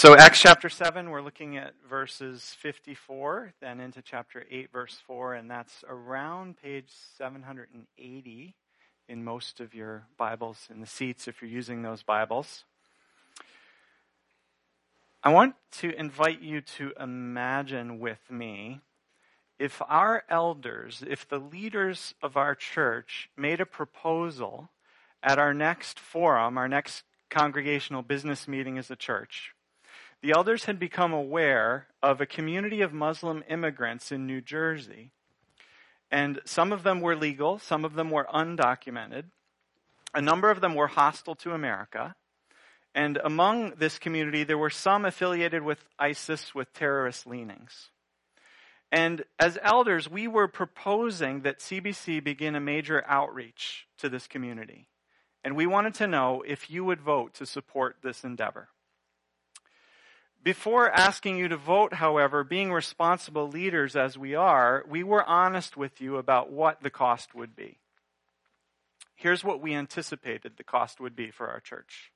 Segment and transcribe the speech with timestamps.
[0.00, 5.34] So, Acts chapter 7, we're looking at verses 54, then into chapter 8, verse 4,
[5.34, 6.88] and that's around page
[7.18, 8.54] 780
[9.10, 12.64] in most of your Bibles in the seats if you're using those Bibles.
[15.22, 18.80] I want to invite you to imagine with me
[19.58, 24.70] if our elders, if the leaders of our church made a proposal
[25.22, 29.52] at our next forum, our next congregational business meeting as a church,
[30.22, 35.12] the elders had become aware of a community of Muslim immigrants in New Jersey.
[36.10, 39.24] And some of them were legal, some of them were undocumented.
[40.12, 42.16] A number of them were hostile to America.
[42.94, 47.90] And among this community, there were some affiliated with ISIS with terrorist leanings.
[48.90, 54.88] And as elders, we were proposing that CBC begin a major outreach to this community.
[55.44, 58.68] And we wanted to know if you would vote to support this endeavor.
[60.42, 65.76] Before asking you to vote, however, being responsible leaders as we are, we were honest
[65.76, 67.78] with you about what the cost would be.
[69.14, 72.10] Here's what we anticipated the cost would be for our church.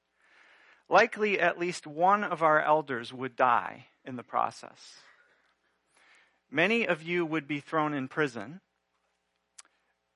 [0.88, 4.94] Likely, at least one of our elders would die in the process.
[6.50, 8.60] Many of you would be thrown in prison.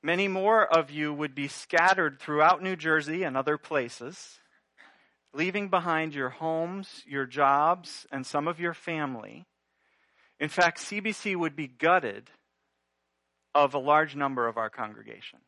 [0.03, 4.39] Many more of you would be scattered throughout New Jersey and other places
[5.33, 9.47] leaving behind your homes, your jobs, and some of your family.
[10.41, 12.31] In fact, CBC would be gutted
[13.55, 15.41] of a large number of our congregation.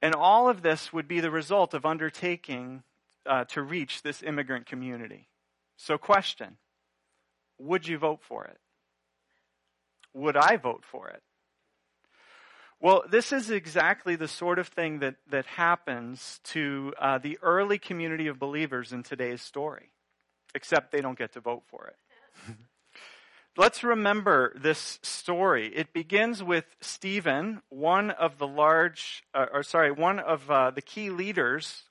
[0.00, 2.82] And all of this would be the result of undertaking
[3.26, 5.28] uh, to reach this immigrant community.
[5.76, 6.56] So, question
[7.58, 8.58] Would you vote for it?
[10.14, 11.22] Would I vote for it?
[12.80, 17.78] Well, this is exactly the sort of thing that, that happens to uh, the early
[17.78, 19.90] community of believers in today's story,
[20.54, 22.54] except they don't get to vote for it.
[23.56, 25.74] Let's remember this story.
[25.74, 30.80] It begins with Stephen, one of the large, uh, or sorry, one of uh, the
[30.80, 31.82] key leaders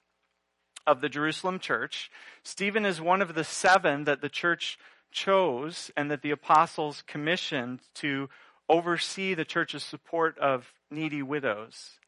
[0.86, 2.10] of the Jerusalem church.
[2.44, 4.80] Stephen is one of the seven that the church
[5.12, 8.30] chose and that the apostles commissioned to
[8.70, 12.00] oversee the church's support of needy widows.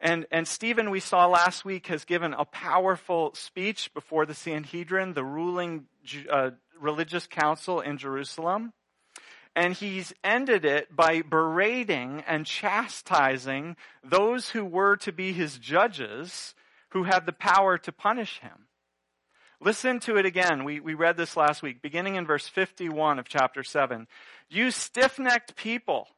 [0.00, 5.14] And, and Stephen, we saw last week, has given a powerful speech before the Sanhedrin,
[5.14, 5.86] the ruling
[6.30, 8.72] uh, religious council in Jerusalem.
[9.56, 16.54] And he's ended it by berating and chastising those who were to be his judges,
[16.90, 18.68] who had the power to punish him.
[19.60, 20.62] Listen to it again.
[20.62, 24.06] We, we read this last week, beginning in verse 51 of chapter 7.
[24.48, 26.08] You stiff necked people,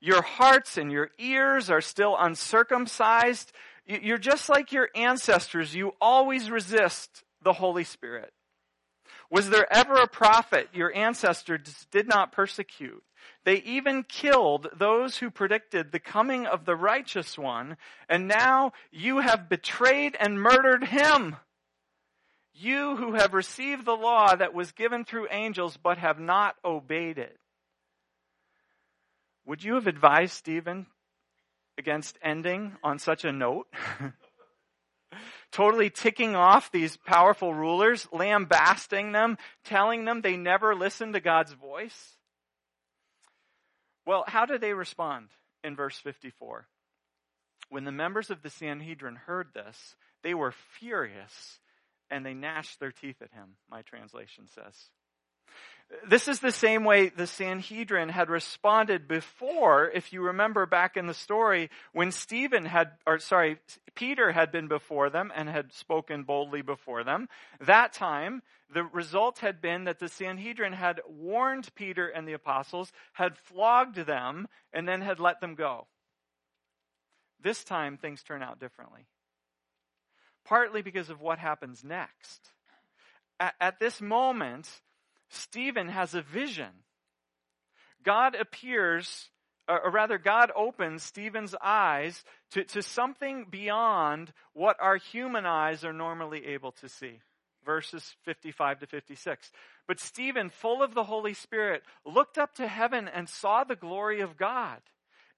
[0.00, 3.52] your hearts and your ears are still uncircumcised.
[3.86, 5.74] You're just like your ancestors.
[5.74, 8.32] You always resist the Holy Spirit.
[9.30, 13.02] Was there ever a prophet your ancestors did not persecute?
[13.44, 17.76] They even killed those who predicted the coming of the righteous one,
[18.08, 21.36] and now you have betrayed and murdered him.
[22.52, 27.18] You who have received the law that was given through angels but have not obeyed
[27.18, 27.39] it.
[29.46, 30.86] Would you have advised Stephen
[31.78, 33.66] against ending on such a note?
[35.52, 41.52] totally ticking off these powerful rulers, lambasting them, telling them they never listened to God's
[41.52, 42.16] voice?
[44.06, 45.28] Well, how did they respond
[45.62, 46.66] in verse 54?
[47.68, 51.58] When the members of the Sanhedrin heard this, they were furious
[52.10, 54.74] and they gnashed their teeth at him, my translation says.
[56.08, 61.06] This is the same way the Sanhedrin had responded before, if you remember back in
[61.06, 63.58] the story, when Stephen had, or sorry,
[63.94, 67.28] Peter had been before them and had spoken boldly before them.
[67.60, 68.42] That time,
[68.72, 73.96] the result had been that the Sanhedrin had warned Peter and the apostles, had flogged
[73.96, 75.88] them, and then had let them go.
[77.42, 79.06] This time, things turn out differently
[80.44, 82.40] partly because of what happens next.
[83.38, 84.68] At, at this moment,
[85.30, 86.70] Stephen has a vision.
[88.04, 89.30] God appears,
[89.68, 92.22] or rather, God opens Stephen's eyes
[92.52, 97.20] to, to something beyond what our human eyes are normally able to see.
[97.64, 99.52] Verses 55 to 56.
[99.86, 104.20] But Stephen, full of the Holy Spirit, looked up to heaven and saw the glory
[104.20, 104.80] of God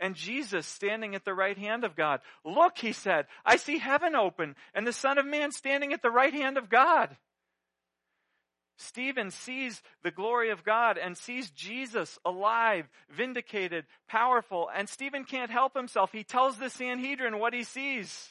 [0.02, 2.20] and Jesus standing at the right hand of God.
[2.44, 6.10] Look, he said, I see heaven open and the Son of Man standing at the
[6.10, 7.16] right hand of God.
[8.76, 15.50] Stephen sees the glory of God and sees Jesus alive, vindicated, powerful, and Stephen can't
[15.50, 16.12] help himself.
[16.12, 18.30] He tells the Sanhedrin what he sees.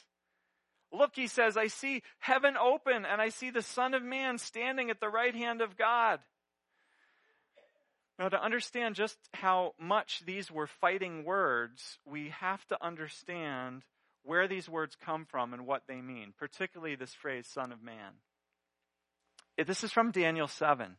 [0.91, 4.89] Look, he says, I see heaven open and I see the Son of Man standing
[4.89, 6.19] at the right hand of God.
[8.19, 13.83] Now, to understand just how much these were fighting words, we have to understand
[14.23, 18.13] where these words come from and what they mean, particularly this phrase, Son of Man.
[19.63, 20.95] This is from Daniel 7.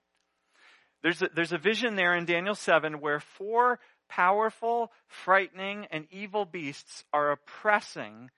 [1.03, 6.45] There's a, there's a vision there in Daniel 7 where four powerful, frightening, and evil
[6.45, 8.31] beasts are oppressing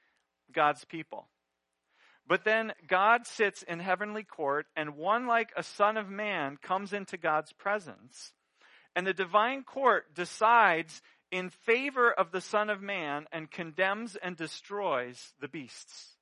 [0.53, 1.29] God's people.
[2.27, 6.93] But then God sits in heavenly court, and one like a son of man comes
[6.93, 8.33] into God's presence.
[8.97, 14.37] And the divine court decides in favor of the Son of Man and condemns and
[14.37, 16.14] destroys the beasts.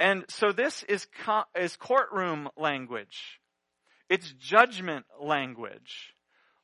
[0.00, 3.38] And so this is, co- is courtroom language.
[4.08, 6.14] It's judgment language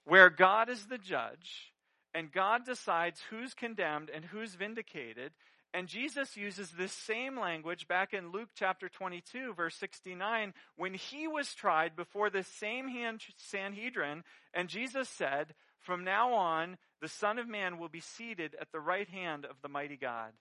[0.04, 1.72] where God is the judge
[2.14, 5.32] and God decides who's condemned and who's vindicated.
[5.74, 11.28] And Jesus uses this same language back in Luke chapter 22, verse 69, when he
[11.28, 12.88] was tried before the same
[13.36, 14.24] Sanhedrin.
[14.54, 18.80] And Jesus said, From now on, the Son of Man will be seated at the
[18.80, 20.32] right hand of the mighty God.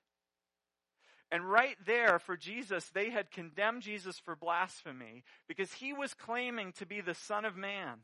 [1.31, 6.72] And right there for Jesus, they had condemned Jesus for blasphemy because he was claiming
[6.74, 8.00] to be the Son of Man.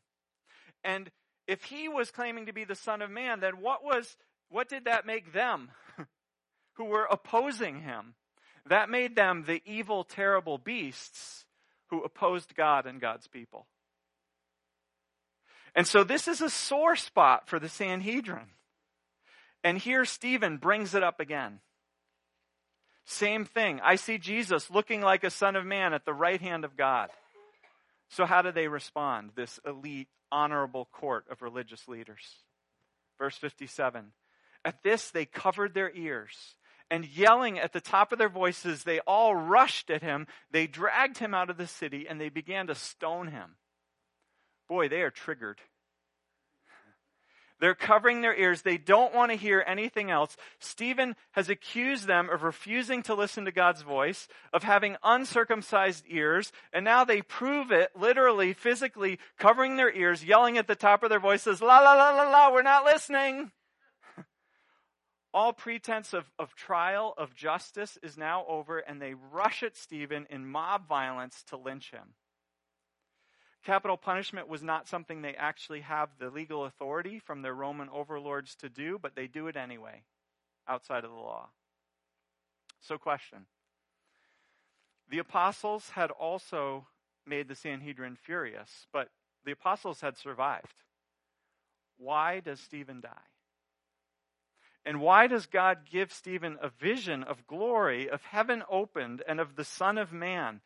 [0.83, 1.11] And
[1.47, 4.17] if he was claiming to be the Son of Man, then what was,
[4.49, 5.69] what did that make them
[6.73, 8.15] who were opposing him?
[8.67, 11.45] That made them the evil, terrible beasts
[11.89, 13.67] who opposed God and God's people.
[15.75, 18.49] And so this is a sore spot for the Sanhedrin.
[19.63, 21.59] And here Stephen brings it up again.
[23.05, 23.79] Same thing.
[23.83, 27.09] I see Jesus looking like a son of man at the right hand of God.
[28.09, 29.31] So how do they respond?
[29.35, 32.23] This elite, honorable court of religious leaders.
[33.17, 34.11] Verse 57.
[34.63, 36.55] At this, they covered their ears
[36.91, 40.27] and yelling at the top of their voices, they all rushed at him.
[40.51, 43.55] They dragged him out of the city and they began to stone him.
[44.67, 45.61] Boy, they are triggered.
[47.61, 48.63] They're covering their ears.
[48.63, 50.35] They don't want to hear anything else.
[50.59, 56.51] Stephen has accused them of refusing to listen to God's voice, of having uncircumcised ears,
[56.73, 61.11] and now they prove it literally, physically, covering their ears, yelling at the top of
[61.11, 63.51] their voices, la la la la la, we're not listening.
[65.33, 70.25] All pretense of, of trial, of justice is now over, and they rush at Stephen
[70.31, 72.15] in mob violence to lynch him.
[73.65, 78.55] Capital punishment was not something they actually have the legal authority from their Roman overlords
[78.55, 80.03] to do, but they do it anyway,
[80.67, 81.49] outside of the law.
[82.79, 83.45] So, question.
[85.09, 86.87] The apostles had also
[87.27, 89.09] made the Sanhedrin furious, but
[89.45, 90.83] the apostles had survived.
[91.97, 93.09] Why does Stephen die?
[94.83, 99.55] And why does God give Stephen a vision of glory, of heaven opened, and of
[99.55, 100.61] the Son of Man?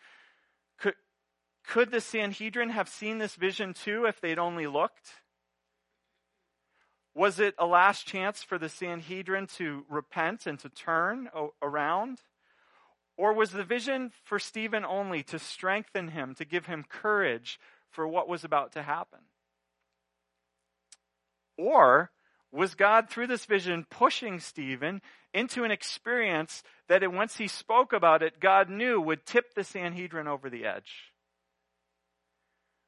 [1.67, 5.09] Could, the Sanhedrin have seen this vision too if they'd only looked?
[7.13, 11.29] Was it a last chance for the Sanhedrin to repent and to turn
[11.61, 12.21] around?
[13.17, 17.59] Or was the vision for Stephen only to strengthen him, to give him courage
[17.89, 19.19] for what was about to happen?
[21.57, 22.11] Or
[22.51, 25.01] was God, through this vision, pushing Stephen
[25.33, 30.27] into an experience that once he spoke about it, God knew would tip the Sanhedrin
[30.27, 31.13] over the edge?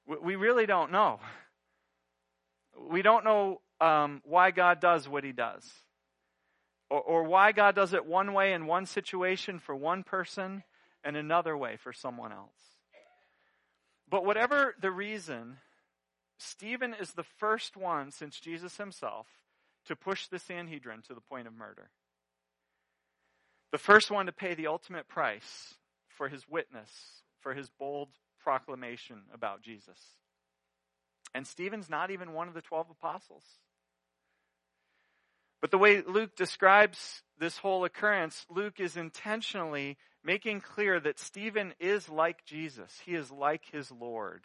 [0.08, 1.20] We really don't know.
[2.90, 5.70] We don't know um, why God does what he does.
[6.90, 10.64] Or, or why God does it one way in one situation for one person
[11.04, 12.56] and another way for someone else.
[14.10, 15.58] But whatever the reason,
[16.38, 19.28] Stephen is the first one since Jesus himself
[19.88, 21.90] to push the Sanhedrin to the point of murder.
[23.72, 25.76] The first one to pay the ultimate price
[26.08, 26.90] for his witness,
[27.42, 28.10] for his bold
[28.44, 30.00] proclamation about Jesus.
[31.34, 33.44] And Stephen's not even one of the 12 apostles.
[35.62, 41.74] But the way Luke describes this whole occurrence, Luke is intentionally making clear that Stephen
[41.79, 42.91] is like Jesus.
[43.06, 44.44] He is like his Lord.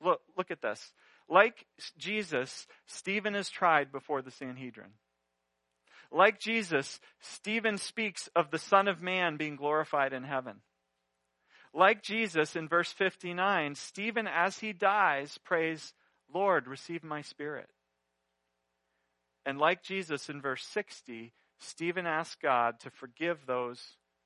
[0.00, 0.92] Look, look at this.
[1.28, 1.66] Like
[1.98, 4.90] Jesus, Stephen is tried before the Sanhedrin.
[6.12, 10.60] Like Jesus, Stephen speaks of the Son of Man being glorified in heaven.
[11.76, 15.92] Like Jesus in verse 59, Stephen, as he dies, prays,
[16.32, 17.68] Lord, receive my spirit.
[19.44, 23.80] And like Jesus in verse 60, Stephen asks God to forgive those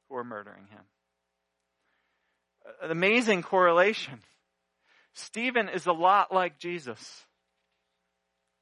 [0.09, 0.85] who are murdering him.
[2.80, 4.21] An amazing correlation.
[5.12, 7.26] Stephen is a lot like Jesus.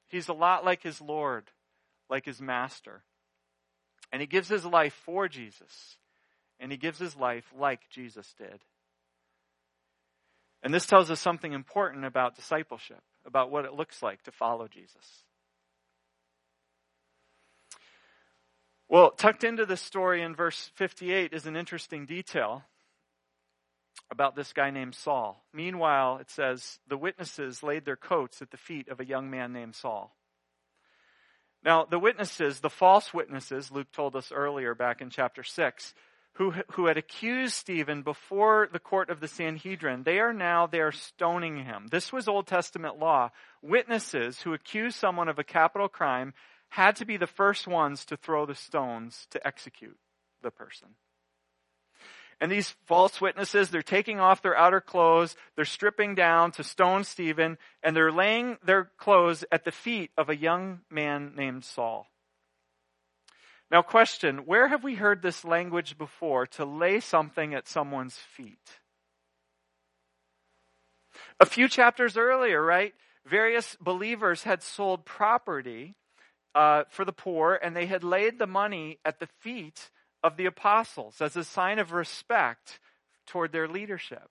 [0.06, 1.50] He's a lot like his Lord,
[2.08, 3.02] like his master.
[4.10, 5.98] And he gives his life for Jesus.
[6.60, 8.64] and he gives his life like Jesus did.
[10.62, 14.66] And this tells us something important about discipleship, about what it looks like to follow
[14.68, 15.24] Jesus.
[18.88, 22.64] Well, tucked into this story in verse 58 is an interesting detail
[24.10, 25.44] about this guy named Saul.
[25.52, 29.52] Meanwhile, it says, the witnesses laid their coats at the feet of a young man
[29.52, 30.16] named Saul.
[31.62, 35.94] Now, the witnesses, the false witnesses, Luke told us earlier back in chapter 6,
[36.34, 40.92] who, who had accused Stephen before the court of the Sanhedrin, they are now there
[40.92, 41.88] stoning him.
[41.90, 43.30] This was Old Testament law.
[43.60, 46.34] Witnesses who accuse someone of a capital crime
[46.68, 49.98] had to be the first ones to throw the stones to execute
[50.42, 50.88] the person.
[52.40, 57.02] And these false witnesses, they're taking off their outer clothes, they're stripping down to stone
[57.02, 62.06] Stephen, and they're laying their clothes at the feet of a young man named Saul.
[63.70, 68.80] Now, question where have we heard this language before to lay something at someone's feet?
[71.40, 72.94] A few chapters earlier, right?
[73.26, 75.96] Various believers had sold property
[76.54, 79.90] uh, for the poor, and they had laid the money at the feet
[80.22, 82.80] of the apostles as a sign of respect
[83.26, 84.30] toward their leadership.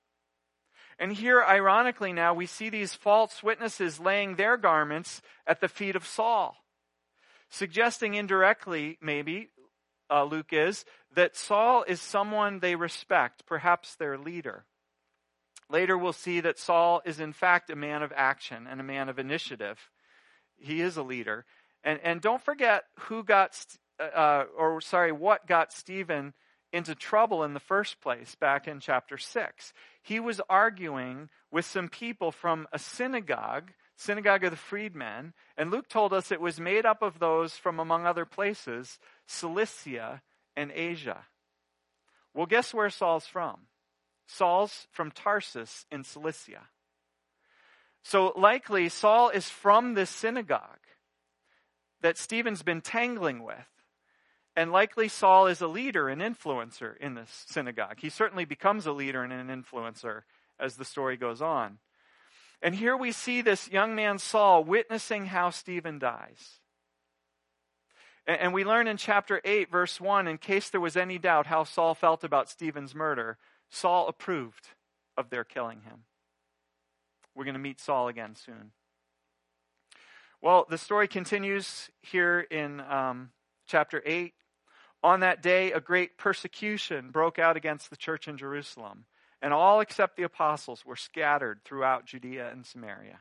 [1.00, 5.96] And here, ironically, now we see these false witnesses laying their garments at the feet
[5.96, 6.58] of Saul,
[7.50, 9.50] suggesting indirectly, maybe,
[10.10, 10.86] uh, Luke is,
[11.16, 14.66] that Saul is someone they respect, perhaps their leader.
[15.70, 19.10] Later, we'll see that Saul is, in fact, a man of action and a man
[19.10, 19.90] of initiative.
[20.56, 21.46] He is a leader.
[21.84, 23.54] And, and don't forget who got
[24.00, 26.34] uh, or sorry, what got Stephen
[26.74, 29.74] into trouble in the first place back in chapter 6.
[30.02, 35.90] He was arguing with some people from a synagogue, synagogue of the freedmen, and Luke
[35.90, 40.22] told us it was made up of those from, among other places, Cilicia
[40.56, 41.26] and Asia.
[42.34, 43.62] Well, guess where Saul's from?
[44.28, 46.68] Saul's from Tarsus in Cilicia.
[48.04, 50.62] So likely Saul is from this synagogue
[52.02, 53.56] that Stephen's been tangling with.
[54.56, 58.00] And likely Saul is a leader and influencer in this synagogue.
[58.00, 60.22] He certainly becomes a leader and an influencer
[60.60, 61.80] as the story goes on.
[62.62, 66.60] And here we see this young man Saul witnessing how Stephen dies.
[68.26, 71.64] And we learn in chapter 8, verse 1, in case there was any doubt how
[71.64, 73.38] Saul felt about Stephen's murder,
[73.70, 74.70] Saul approved
[75.16, 76.04] of their killing him.
[77.34, 78.72] We're going to meet Saul again soon.
[80.42, 83.30] Well, the story continues here in um,
[83.66, 84.34] chapter 8.
[85.04, 89.06] On that day, a great persecution broke out against the church in Jerusalem,
[89.42, 93.20] and all except the apostles were scattered throughout Judea and Samaria.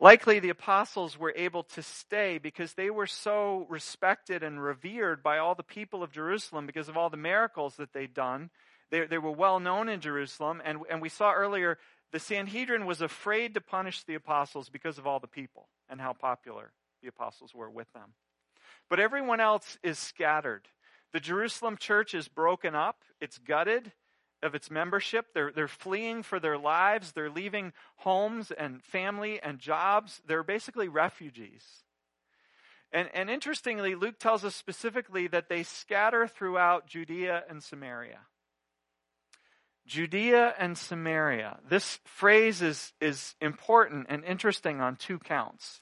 [0.00, 5.38] Likely the apostles were able to stay because they were so respected and revered by
[5.38, 8.50] all the people of Jerusalem because of all the miracles that they'd done.
[8.90, 11.78] They, they were well known in Jerusalem, and, and we saw earlier
[12.10, 16.12] the Sanhedrin was afraid to punish the apostles because of all the people and how
[16.12, 18.14] popular the apostles were with them.
[18.90, 20.68] But everyone else is scattered.
[21.12, 23.92] The Jerusalem church is broken up, it's gutted
[24.42, 25.26] of its membership.
[25.34, 30.20] They're, they're fleeing for their lives, they're leaving homes and family and jobs.
[30.26, 31.64] They're basically refugees.
[32.92, 38.18] And, and interestingly, Luke tells us specifically that they scatter throughout Judea and Samaria.
[39.86, 41.58] Judea and Samaria.
[41.68, 45.80] This phrase is, is important and interesting on two counts.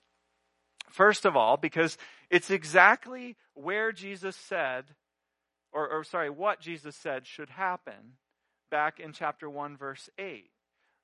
[0.88, 1.98] First of all, because
[2.30, 4.84] it's exactly where Jesus said,
[5.72, 8.16] or, or, sorry, what Jesus said should happen
[8.70, 10.50] back in chapter 1, verse 8.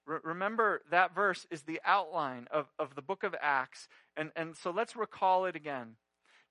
[0.06, 3.88] remember, that verse is the outline of, of the book of Acts.
[4.16, 5.96] And, and so let's recall it again.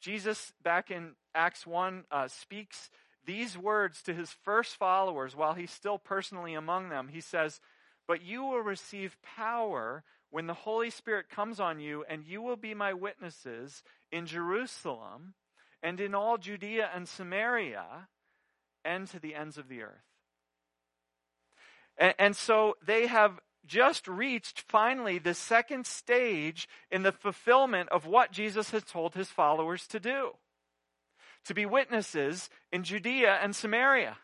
[0.02, 2.90] Jesus, back in Acts 1, uh, speaks
[3.26, 7.08] these words to his first followers while he's still personally among them.
[7.08, 7.60] He says,
[8.08, 12.58] But you will receive power when the Holy Spirit comes on you, and you will
[12.58, 15.34] be my witnesses in Jerusalem
[15.82, 18.10] and in all Judea and Samaria
[18.84, 20.15] and to the ends of the earth.
[21.98, 28.06] And, and so they have just reached finally the second stage in the fulfillment of
[28.06, 30.32] what Jesus has told his followers to do
[31.46, 34.18] to be witnesses in Judea and Samaria.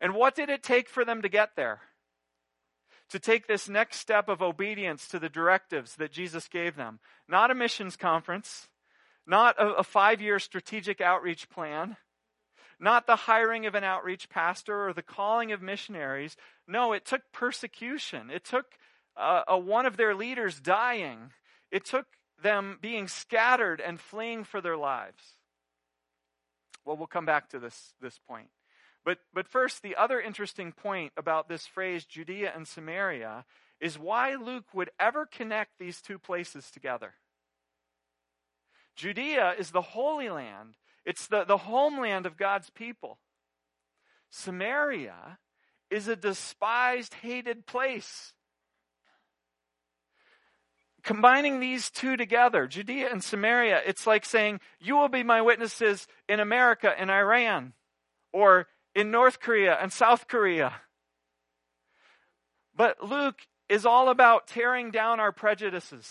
[0.00, 1.80] And what did it take for them to get there?
[3.10, 6.98] to take this next step of obedience to the directives that Jesus gave them.
[7.28, 8.68] Not a missions conference,
[9.26, 11.96] not a, a five year strategic outreach plan,
[12.80, 16.36] not the hiring of an outreach pastor or the calling of missionaries.
[16.66, 18.30] No, it took persecution.
[18.30, 18.66] It took
[19.16, 21.30] uh, a, one of their leaders dying.
[21.70, 22.06] It took
[22.42, 25.22] them being scattered and fleeing for their lives.
[26.84, 28.48] Well, we'll come back to this, this point.
[29.04, 33.44] But, but first, the other interesting point about this phrase, Judea and Samaria,
[33.80, 37.14] is why Luke would ever connect these two places together.
[38.96, 40.74] Judea is the Holy Land,
[41.04, 43.18] it's the, the homeland of God's people.
[44.30, 45.38] Samaria
[45.90, 48.32] is a despised, hated place.
[51.02, 56.06] Combining these two together, Judea and Samaria, it's like saying, You will be my witnesses
[56.28, 57.74] in America and Iran,
[58.32, 60.72] or in North Korea and South Korea.
[62.74, 66.10] But Luke is all about tearing down our prejudices.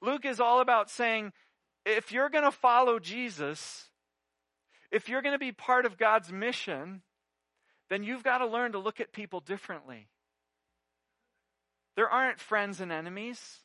[0.00, 1.32] Luke is all about saying,
[1.84, 3.86] if you're going to follow Jesus,
[4.90, 7.02] if you're going to be part of God's mission,
[7.88, 10.08] then you've got to learn to look at people differently.
[11.96, 13.60] There aren't friends and enemies.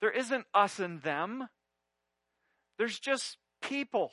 [0.00, 1.48] There isn't us and them.
[2.78, 4.12] There's just people.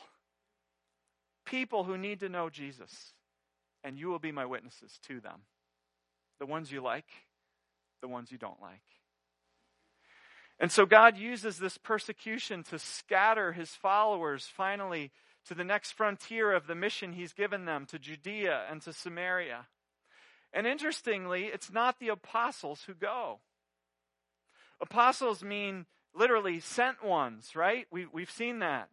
[1.46, 3.14] People who need to know Jesus.
[3.84, 5.42] And you will be my witnesses to them.
[6.40, 7.08] The ones you like,
[8.02, 8.82] the ones you don't like.
[10.64, 15.12] And so God uses this persecution to scatter his followers finally
[15.48, 19.68] to the next frontier of the mission he's given them, to Judea and to Samaria.
[20.54, 23.42] And interestingly, it's not the apostles who go.
[24.80, 27.86] Apostles mean literally sent ones, right?
[27.92, 28.88] We, we've seen that.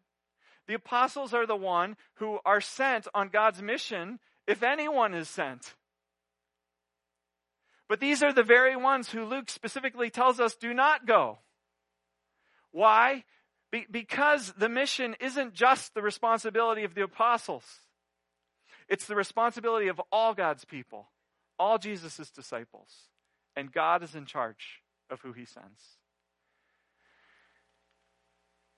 [0.66, 5.76] The apostles are the one who are sent on God's mission if anyone is sent.
[7.88, 11.38] But these are the very ones who Luke specifically tells us do not go.
[12.72, 13.24] Why?
[13.70, 17.64] Be- because the mission isn't just the responsibility of the apostles.
[18.88, 21.08] It's the responsibility of all God's people,
[21.58, 22.88] all Jesus' disciples.
[23.56, 25.80] And God is in charge of who he sends.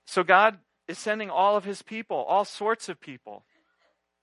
[0.05, 3.45] So God is sending all of his people, all sorts of people.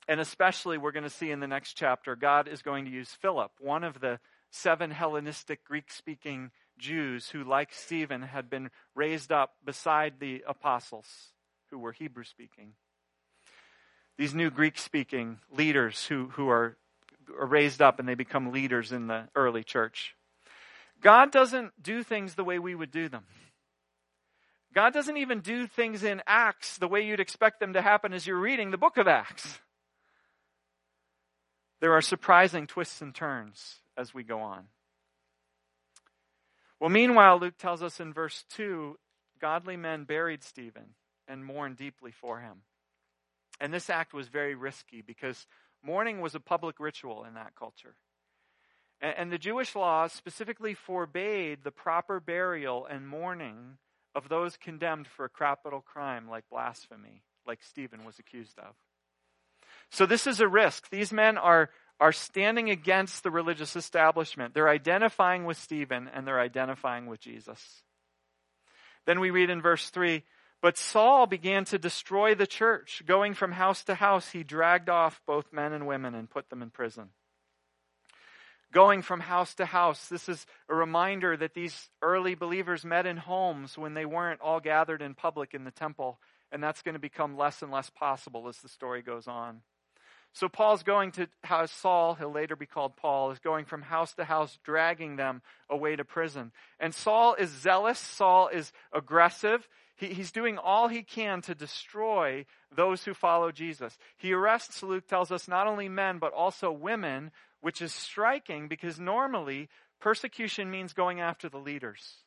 [0.07, 3.17] And especially, we're going to see in the next chapter, God is going to use
[3.21, 4.19] Philip, one of the
[4.51, 11.07] seven Hellenistic Greek speaking Jews who, like Stephen, had been raised up beside the apostles
[11.71, 12.73] who were Hebrew speaking.
[14.19, 16.77] These new Greek speaking leaders who, who are,
[17.39, 20.17] are raised up and they become leaders in the early church.
[21.01, 23.25] God doesn't do things the way we would do them.
[24.75, 28.27] God doesn't even do things in Acts the way you'd expect them to happen as
[28.27, 29.59] you're reading the book of Acts.
[31.81, 34.67] There are surprising twists and turns as we go on.
[36.81, 38.99] Well, meanwhile, Luke tells us in verse 2
[39.41, 40.95] godly men buried Stephen
[41.29, 42.63] and mourned deeply for him.
[43.61, 45.47] And this act was very risky because
[45.83, 47.95] mourning was a public ritual in that culture.
[49.03, 53.79] And, the Jewish law specifically forbade the proper burial and mourning
[54.15, 58.75] of those condemned for a capital crime like blasphemy, like Stephen was accused of.
[59.91, 60.91] So this is a risk.
[60.91, 64.55] These men are, are standing against the religious establishment.
[64.55, 67.83] They're identifying with Stephen and they're identifying with Jesus.
[69.07, 70.25] Then we read in verse 3
[70.63, 73.03] But Saul began to destroy the church.
[73.07, 76.63] Going from house to house, he dragged off both men and women and put them
[76.63, 77.11] in prison.
[78.73, 83.17] Going from house to house, this is a reminder that these early believers met in
[83.17, 86.21] homes when they weren't all gathered in public in the temple,
[86.53, 89.63] and that's going to become less and less possible as the story goes on.
[90.33, 94.15] So Paul's going to house Saul, he'll later be called Paul, is going from house
[94.15, 96.53] to house, dragging them away to prison.
[96.79, 99.69] And Saul is zealous, Saul is aggressive.
[99.97, 103.99] He, he's doing all he can to destroy those who follow Jesus.
[104.17, 109.01] He arrests, Luke tells us, not only men, but also women, which is striking because
[109.01, 109.69] normally
[110.01, 112.19] persecution means going after the leaders.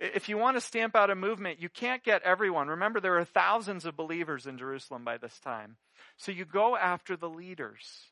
[0.00, 2.68] If you want to stamp out a movement, you can't get everyone.
[2.68, 5.76] Remember, there are thousands of believers in Jerusalem by this time.
[6.16, 8.06] So you go after the leaders.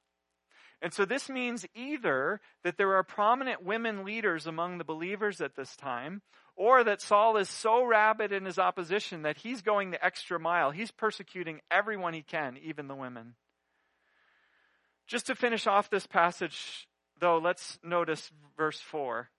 [0.83, 5.57] And so this means either that there are prominent women leaders among the believers at
[5.57, 6.21] this time,
[6.57, 10.71] or that Saul is so rabid in his opposition that he's going the extra mile.
[10.71, 13.35] He's persecuting everyone he can, even the women.
[15.07, 16.87] Just to finish off this passage,
[17.19, 19.31] though, let's notice verse 4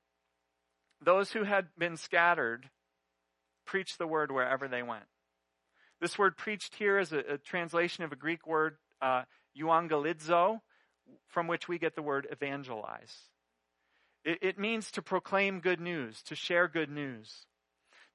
[1.01, 2.69] those who had been scattered
[3.65, 5.05] preached the word wherever they went.
[6.01, 9.23] This word preached here is a, a translation of a Greek word, uh,
[9.57, 10.61] euangelizo,
[11.27, 13.13] from which we get the word evangelize.
[14.23, 17.45] It, it means to proclaim good news, to share good news.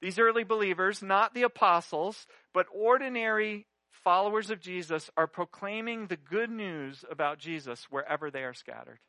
[0.01, 3.65] These early believers, not the apostles, but ordinary
[4.03, 8.99] followers of Jesus, are proclaiming the good news about Jesus wherever they are scattered.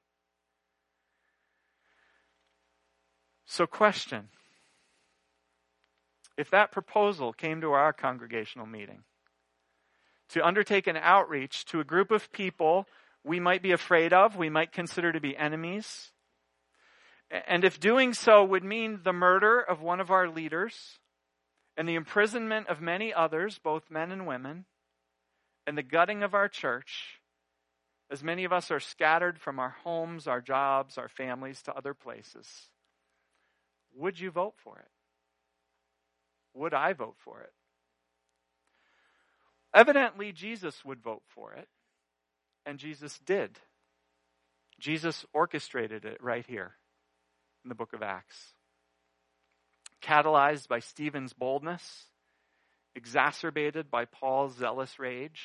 [3.46, 4.28] So, question
[6.36, 9.04] if that proposal came to our congregational meeting,
[10.30, 12.86] to undertake an outreach to a group of people
[13.24, 16.12] we might be afraid of, we might consider to be enemies.
[17.30, 20.98] And if doing so would mean the murder of one of our leaders
[21.76, 24.64] and the imprisonment of many others, both men and women,
[25.66, 27.20] and the gutting of our church,
[28.10, 31.94] as many of us are scattered from our homes, our jobs, our families to other
[31.94, 32.68] places,
[33.96, 34.88] would you vote for it?
[36.54, 37.52] Would I vote for it?
[39.74, 41.68] Evidently, Jesus would vote for it,
[42.64, 43.58] and Jesus did.
[44.78, 46.72] Jesus orchestrated it right here
[47.64, 48.54] in the book of Acts.
[50.02, 52.04] Catalyzed by Stephen's boldness,
[52.94, 55.42] exacerbated by Paul's zealous rage,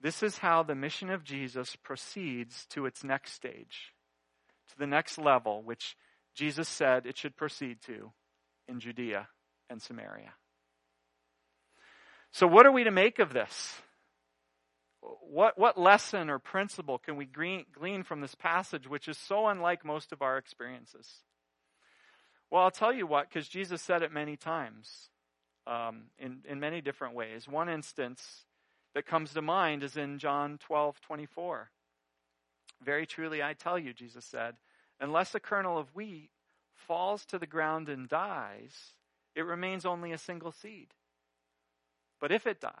[0.00, 3.92] this is how the mission of Jesus proceeds to its next stage,
[4.70, 5.96] to the next level, which
[6.34, 8.12] Jesus said it should proceed to
[8.68, 9.28] in Judea
[9.68, 10.32] and Samaria.
[12.32, 13.74] So, what are we to make of this?
[15.00, 19.84] What, what lesson or principle can we glean from this passage, which is so unlike
[19.84, 21.08] most of our experiences?
[22.50, 25.08] Well, I'll tell you what, because Jesus said it many times
[25.66, 27.48] um, in, in many different ways.
[27.48, 28.44] One instance
[28.94, 31.70] that comes to mind is in John 12 24.
[32.82, 34.54] Very truly, I tell you, Jesus said,
[35.00, 36.30] unless a kernel of wheat
[36.74, 38.94] falls to the ground and dies,
[39.34, 40.88] it remains only a single seed.
[42.20, 42.72] But if it dies,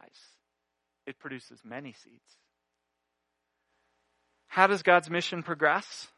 [1.06, 2.36] it produces many seeds.
[4.48, 6.08] How does God's mission progress?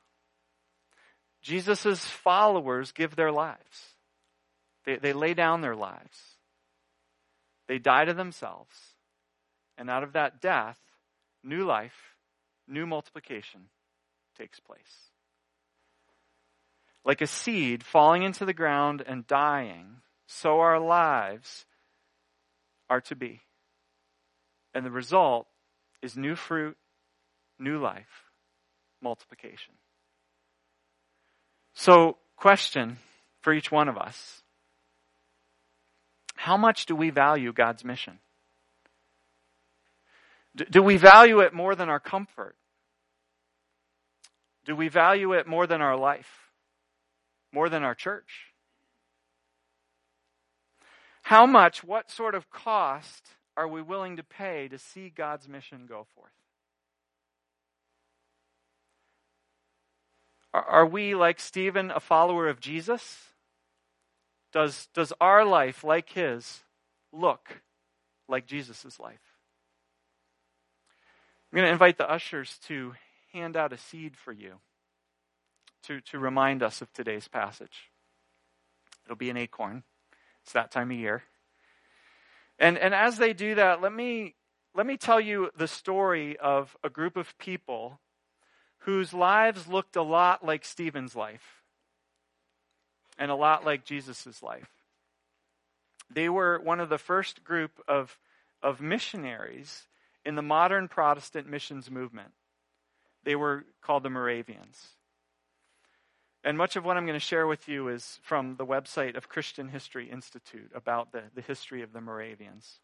[1.42, 3.94] Jesus' followers give their lives.
[4.84, 6.18] They, they lay down their lives.
[7.68, 8.74] They die to themselves.
[9.76, 10.78] And out of that death,
[11.44, 12.16] new life,
[12.66, 13.68] new multiplication
[14.36, 15.12] takes place.
[17.04, 21.66] Like a seed falling into the ground and dying, so our lives
[22.88, 23.40] are to be.
[24.74, 25.46] And the result
[26.00, 26.76] is new fruit,
[27.58, 28.30] new life,
[29.00, 29.74] multiplication.
[31.74, 32.98] So, question
[33.40, 34.42] for each one of us
[36.36, 38.18] How much do we value God's mission?
[40.70, 42.56] Do we value it more than our comfort?
[44.66, 46.41] Do we value it more than our life?
[47.52, 48.52] More than our church?
[51.22, 55.86] How much, what sort of cost are we willing to pay to see God's mission
[55.86, 56.30] go forth?
[60.54, 63.28] Are, we, like Stephen, a follower of Jesus?
[64.52, 66.60] Does, does our life, like his,
[67.10, 67.62] look
[68.28, 69.38] like Jesus' life?
[71.50, 72.92] I'm going to invite the ushers to
[73.32, 74.56] hand out a seed for you
[75.85, 77.90] to, to remind us of today's passage.
[79.05, 79.83] It'll be an acorn.
[80.42, 81.23] It's that time of year.
[82.59, 84.35] And, and as they do that, let me,
[84.75, 88.01] let me tell you the story of a group of people
[88.79, 91.62] whose lives looked a lot like Stephen's life
[93.18, 94.71] and a lot like Jesus' life.
[96.11, 98.18] They were one of the first group of,
[98.62, 99.87] of missionaries
[100.25, 102.33] in the modern Protestant missions movement.
[103.25, 104.88] They were called the Moravians.
[106.44, 109.28] And much of what I'm going to share with you is from the website of
[109.28, 112.81] Christian History Institute about the, the history of the Moravians.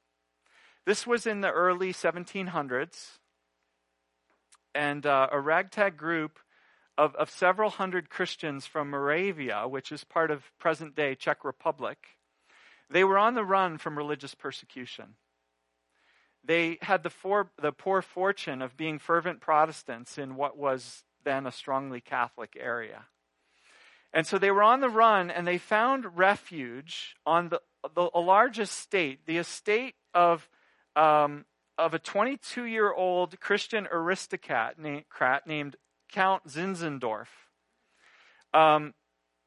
[0.86, 3.18] This was in the early 1700s,
[4.74, 6.38] and uh, a ragtag group
[6.96, 11.98] of, of several hundred Christians from Moravia, which is part of present day Czech Republic,
[12.90, 15.14] they were on the run from religious persecution.
[16.44, 21.46] They had the, for, the poor fortune of being fervent Protestants in what was then
[21.46, 23.06] a strongly Catholic area.
[24.12, 27.60] And so they were on the run and they found refuge on the,
[27.94, 30.48] the a large estate, the estate of,
[30.96, 31.44] um,
[31.76, 35.04] of a 22 year old Christian aristocrat named,
[35.46, 35.76] named
[36.10, 37.28] Count Zinzendorf.
[38.54, 38.94] Um,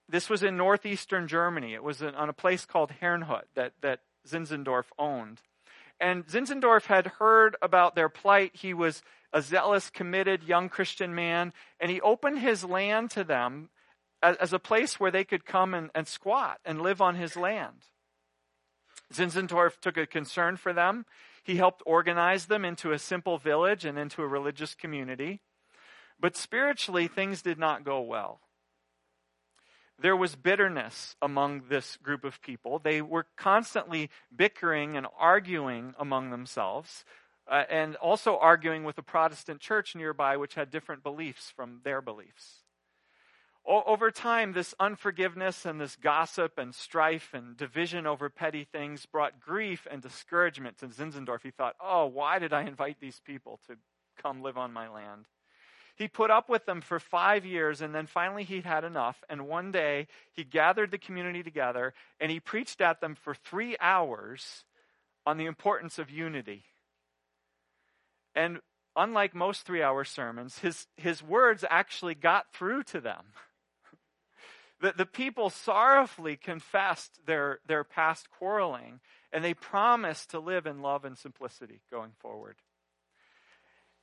[0.08, 1.74] this was in northeastern Germany.
[1.74, 5.42] It was on a place called Herrnhut that, that Zinzendorf owned.
[6.00, 8.52] And Zinzendorf had heard about their plight.
[8.54, 9.02] He was
[9.34, 13.70] a zealous, committed young Christian man, and he opened his land to them
[14.22, 17.88] as a place where they could come and, and squat and live on his land.
[19.14, 21.06] Zinzendorf took a concern for them.
[21.44, 25.42] He helped organize them into a simple village and into a religious community.
[26.20, 28.42] But spiritually, things did not go well.
[30.00, 32.80] There was bitterness among this group of people.
[32.80, 37.06] They were constantly bickering and arguing among themselves,
[37.48, 42.02] uh, and also arguing with a Protestant church nearby, which had different beliefs from their
[42.02, 42.61] beliefs.
[43.66, 49.40] Over time, this unforgiveness and this gossip and strife and division over petty things brought
[49.40, 51.44] grief and discouragement to Zinzendorf.
[51.44, 53.78] He thought, oh, why did I invite these people to
[54.22, 55.28] come live on my land?
[55.96, 59.24] He put up with them for five years, and then finally he had enough.
[59.30, 63.76] And one day he gathered the community together and he preached at them for three
[63.80, 64.66] hours
[65.26, 66.64] on the importance of unity.
[68.34, 68.60] And
[68.96, 73.26] unlike most three hour sermons, his, his words actually got through to them.
[74.82, 79.00] The, the people sorrowfully confessed their, their past quarreling,
[79.32, 82.56] and they promised to live in love and simplicity going forward.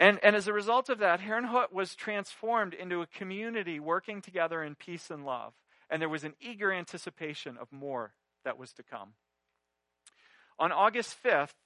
[0.00, 4.62] And, and as a result of that, Herrnhut was transformed into a community working together
[4.62, 5.54] in peace and love.
[5.90, 8.12] And there was an eager anticipation of more
[8.44, 9.14] that was to come.
[10.58, 11.58] On August 5th,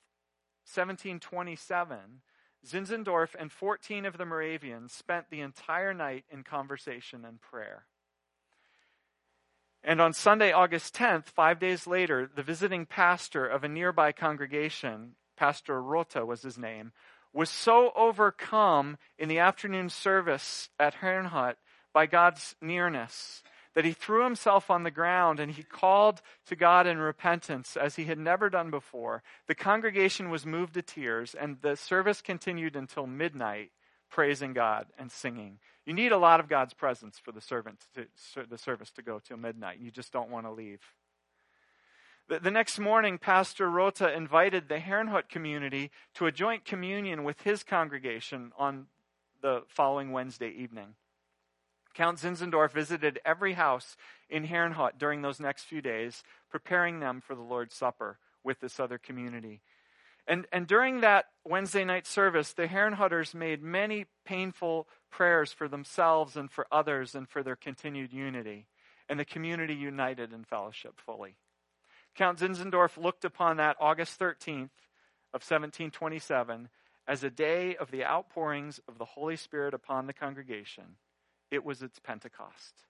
[0.65, 2.23] 1727,
[2.67, 7.87] Zinzendorf and 14 of the Moravians spent the entire night in conversation and prayer.
[9.85, 15.17] And on Sunday, August 10th, five days later, the visiting pastor of a nearby congregation,
[15.37, 16.93] Pastor Rota was his name,
[17.33, 21.55] was so overcome in the afternoon service at Herrnhut
[21.93, 23.43] by God's nearness
[23.75, 27.97] that he threw himself on the ground and he called to God in repentance as
[27.97, 29.23] he had never done before.
[29.47, 33.71] The congregation was moved to tears, and the service continued until midnight,
[34.13, 35.59] praising God and singing.
[35.87, 38.07] You need a lot of God's presence for the servant to,
[38.49, 39.81] the service to go till midnight.
[39.81, 40.81] You just don't want to leave.
[42.29, 47.41] The, the next morning, Pastor Rota invited the Herrnhut community to a joint communion with
[47.41, 48.87] his congregation on
[49.41, 50.95] the following Wednesday evening.
[51.95, 53.97] Count Zinzendorf visited every house
[54.31, 58.79] in Herrnhut during those next few days, preparing them for the Lord's Supper with this
[58.79, 59.63] other community.
[60.27, 66.37] And, and during that Wednesday night service, the Herrnhutters made many painful prayers for themselves
[66.37, 68.67] and for others and for their continued unity.
[69.09, 71.37] And the community united in fellowship fully.
[72.15, 74.71] Count Zinzendorf looked upon that August 13th
[75.35, 76.69] of 1727
[77.09, 80.97] as a day of the outpourings of the Holy Spirit upon the congregation
[81.53, 82.87] it was its Pentecost.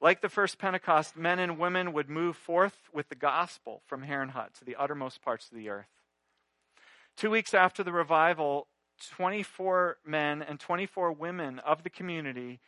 [0.00, 4.52] Like the first Pentecost, men and women would move forth with the gospel from Herrnhut
[4.58, 5.88] to the uttermost parts of the earth.
[7.20, 8.66] Two weeks after the revival,
[9.10, 12.60] 24 men and 24 women of the community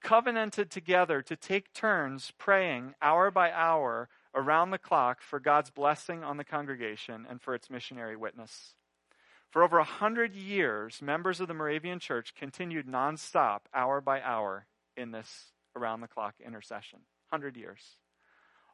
[0.00, 6.22] covenanted together to take turns praying hour by hour around the clock for God's blessing
[6.22, 8.74] on the congregation and for its missionary witness.
[9.50, 14.68] For over a hundred years, members of the Moravian Church continued nonstop, hour by hour,
[14.96, 17.00] in this around the clock intercession.
[17.32, 17.82] Hundred years.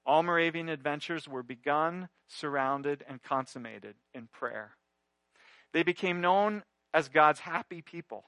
[0.04, 4.76] All Moravian adventures were begun, surrounded, and consummated in prayer.
[5.74, 6.62] They became known
[6.94, 8.24] as God's happy people.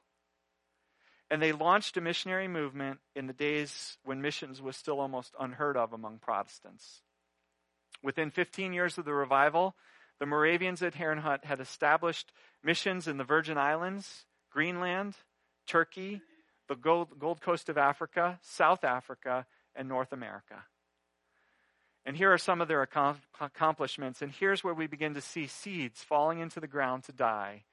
[1.31, 5.77] And they launched a missionary movement in the days when missions was still almost unheard
[5.77, 7.01] of among Protestants.
[8.03, 9.75] Within 15 years of the revival,
[10.19, 12.33] the Moravians at Herrnhut had established
[12.63, 15.15] missions in the Virgin Islands, Greenland,
[15.67, 16.21] Turkey,
[16.69, 20.65] the Gold Coast of Africa, South Africa, and North America.
[22.07, 22.89] And here are some of their
[23.41, 24.23] accomplishments.
[24.23, 27.65] And here's where we begin to see seeds falling into the ground to die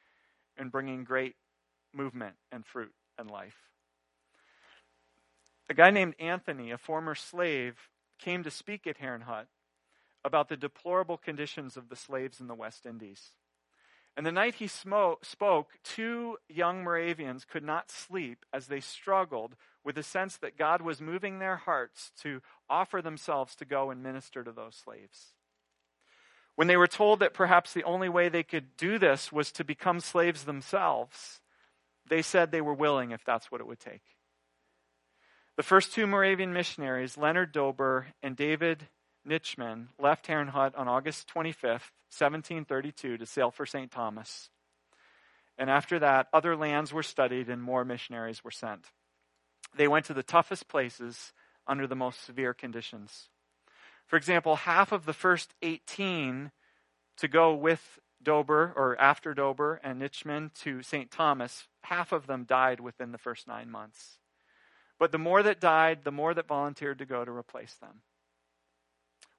[0.57, 1.35] and bringing great
[1.93, 3.69] movement and fruit and life.
[5.69, 9.45] A guy named Anthony, a former slave, came to speak at Herrnhut
[10.25, 13.33] about the deplorable conditions of the slaves in the West Indies.
[14.15, 19.95] And the night he spoke, two young Moravians could not sleep as they struggled with
[19.95, 24.43] the sense that God was moving their hearts to offer themselves to go and minister
[24.43, 25.33] to those slaves.
[26.55, 29.63] When they were told that perhaps the only way they could do this was to
[29.63, 31.41] become slaves themselves,
[32.07, 34.03] they said they were willing if that's what it would take.
[35.55, 38.87] The first two Moravian missionaries, Leonard Dober and David
[39.27, 43.91] Nitschmann left Herrnhut on August 25th, 1732, to sail for St.
[43.91, 44.49] Thomas.
[45.57, 48.87] And after that, other lands were studied and more missionaries were sent.
[49.75, 51.33] They went to the toughest places
[51.67, 53.29] under the most severe conditions.
[54.05, 56.51] For example, half of the first 18
[57.17, 61.11] to go with Dober or after Dober and Nitschmann to St.
[61.11, 64.17] Thomas, half of them died within the first nine months.
[64.99, 68.01] But the more that died, the more that volunteered to go to replace them.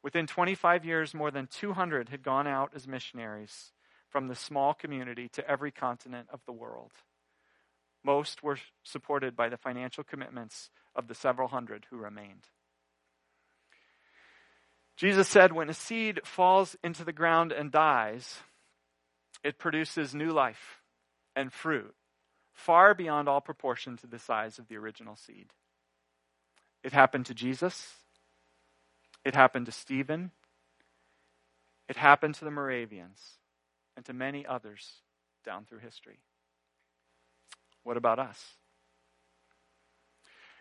[0.02, 3.72] Within 25 years, more than 200 had gone out as missionaries
[4.10, 6.92] from the small community to every continent of the world.
[8.04, 12.48] Most were supported by the financial commitments of the several hundred who remained.
[14.96, 18.40] Jesus said, when a seed falls into the ground and dies,
[19.42, 20.80] it produces new life
[21.34, 21.94] and fruit,
[22.52, 25.46] far beyond all proportion to the size of the original seed.
[26.84, 27.94] It happened to Jesus.
[29.24, 30.30] It happened to Stephen.
[31.88, 33.38] It happened to the Moravians
[33.96, 35.00] and to many others
[35.44, 36.20] down through history.
[37.84, 38.42] What about us?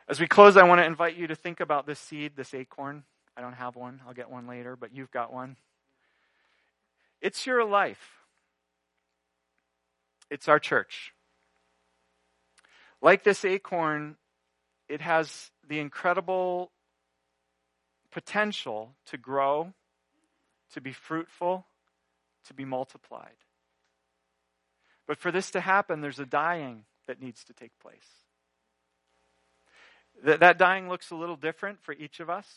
[0.07, 3.03] As we close, I want to invite you to think about this seed, this acorn.
[3.35, 4.01] I don't have one.
[4.05, 5.55] I'll get one later, but you've got one.
[7.21, 8.19] It's your life.
[10.29, 11.13] It's our church.
[13.01, 14.17] Like this acorn,
[14.89, 16.71] it has the incredible
[18.11, 19.73] potential to grow,
[20.73, 21.65] to be fruitful,
[22.47, 23.37] to be multiplied.
[25.07, 28.25] But for this to happen, there's a dying that needs to take place.
[30.23, 32.47] That, that dying looks a little different for each of us.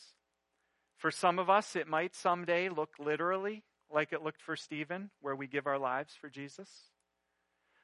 [0.97, 5.37] For some of us, it might someday look literally like it looked for Stephen, where
[5.37, 6.69] we give our lives for Jesus.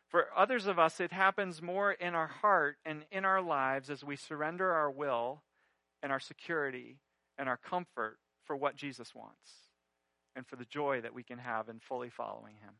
[0.08, 4.04] For others of us, it happens more in our heart and in our lives as
[4.04, 5.42] we surrender our will
[6.02, 6.98] and our security
[7.38, 9.50] and our comfort for what Jesus wants
[10.36, 12.74] and for the joy that we can have in fully following him.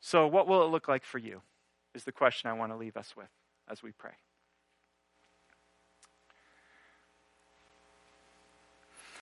[0.00, 1.42] So, what will it look like for you?
[1.94, 3.28] Is the question I want to leave us with
[3.70, 4.12] as we pray.